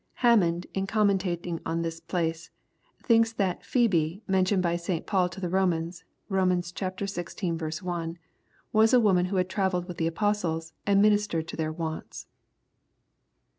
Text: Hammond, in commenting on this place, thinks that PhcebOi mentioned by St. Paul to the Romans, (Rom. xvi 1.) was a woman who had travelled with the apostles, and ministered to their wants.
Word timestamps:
Hammond, 0.25 0.65
in 0.73 0.87
commenting 0.87 1.59
on 1.63 1.83
this 1.83 1.99
place, 1.99 2.49
thinks 3.03 3.31
that 3.33 3.61
PhcebOi 3.61 4.23
mentioned 4.27 4.63
by 4.63 4.75
St. 4.75 5.05
Paul 5.05 5.29
to 5.29 5.39
the 5.39 5.47
Romans, 5.47 6.05
(Rom. 6.27 6.49
xvi 6.49 7.81
1.) 7.83 8.17
was 8.73 8.93
a 8.95 8.99
woman 8.99 9.25
who 9.25 9.35
had 9.35 9.47
travelled 9.47 9.87
with 9.87 9.97
the 9.97 10.07
apostles, 10.07 10.73
and 10.87 11.03
ministered 11.03 11.47
to 11.49 11.55
their 11.55 11.71
wants. 11.71 12.25